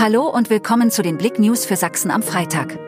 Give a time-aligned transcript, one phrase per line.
[0.00, 2.78] Hallo und willkommen zu den Blick News für Sachsen am Freitag.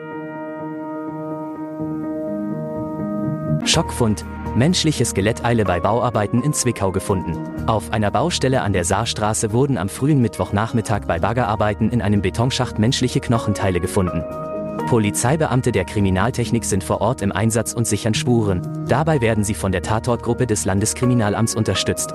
[3.65, 4.23] Schockfund.
[4.55, 7.67] Menschliche Skeletteile bei Bauarbeiten in Zwickau gefunden.
[7.67, 12.79] Auf einer Baustelle an der Saarstraße wurden am frühen Mittwochnachmittag bei Baggerarbeiten in einem Betonschacht
[12.79, 14.23] menschliche Knochenteile gefunden.
[14.87, 18.85] Polizeibeamte der Kriminaltechnik sind vor Ort im Einsatz und sichern Spuren.
[18.87, 22.13] Dabei werden sie von der Tatortgruppe des Landeskriminalamts unterstützt.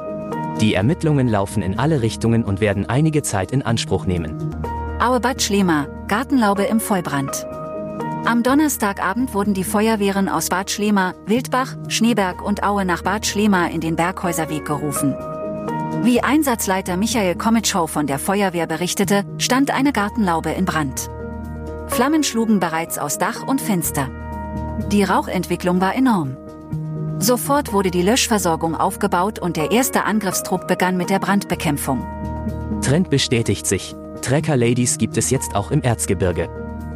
[0.62, 4.56] Die Ermittlungen laufen in alle Richtungen und werden einige Zeit in Anspruch nehmen.
[4.98, 7.46] Aue Bad Schlema, Gartenlaube im Vollbrand.
[8.24, 13.66] Am Donnerstagabend wurden die Feuerwehren aus Bad Schlema, Wildbach, Schneeberg und Aue nach Bad Schlema
[13.66, 15.14] in den Berghäuserweg gerufen.
[16.02, 21.10] Wie Einsatzleiter Michael Komitschow von der Feuerwehr berichtete, stand eine Gartenlaube in Brand.
[21.88, 24.08] Flammen schlugen bereits aus Dach und Fenster.
[24.90, 26.38] Die Rauchentwicklung war enorm.
[27.18, 32.06] Sofort wurde die Löschversorgung aufgebaut und der erste Angriffstrupp begann mit der Brandbekämpfung.
[32.80, 33.94] Trend bestätigt sich.
[34.26, 36.48] Trecker-Ladies gibt es jetzt auch im Erzgebirge.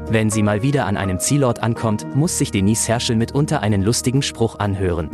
[0.09, 4.21] Wenn sie mal wieder an einem Zielort ankommt, muss sich Denise Herschel mitunter einen lustigen
[4.21, 5.09] Spruch anhören.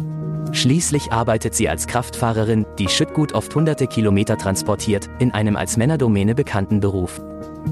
[0.52, 6.34] Schließlich arbeitet sie als Kraftfahrerin, die Schüttgut oft hunderte Kilometer transportiert, in einem als Männerdomäne
[6.34, 7.20] bekannten Beruf.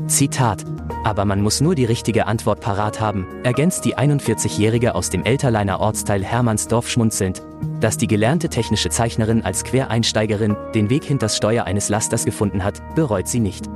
[0.08, 0.62] Zitat.
[1.04, 5.80] Aber man muss nur die richtige Antwort parat haben, ergänzt die 41-Jährige aus dem Elterleiner
[5.80, 7.42] Ortsteil Hermannsdorf schmunzelnd,
[7.80, 12.82] dass die gelernte technische Zeichnerin als Quereinsteigerin den Weg hinters Steuer eines Lasters gefunden hat,
[12.94, 13.70] bereut sie nicht.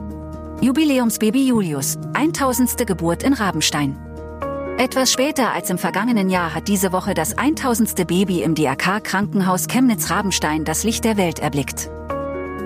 [0.61, 2.84] Jubiläumsbaby Julius, 1000.
[2.84, 3.97] Geburt in Rabenstein.
[4.77, 7.95] Etwas später als im vergangenen Jahr hat diese Woche das 1000.
[8.09, 11.91] Baby im DRK-Krankenhaus Chemnitz-Rabenstein das Licht der Welt erblickt.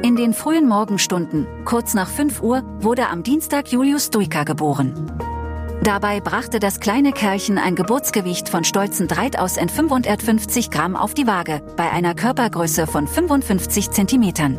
[0.03, 5.13] In den frühen Morgenstunden, kurz nach 5 Uhr, wurde am Dienstag Julius Duika geboren.
[5.83, 11.91] Dabei brachte das kleine Kerlchen ein Geburtsgewicht von stolzen 3550 Gramm auf die Waage, bei
[11.91, 14.59] einer Körpergröße von 55 Zentimetern.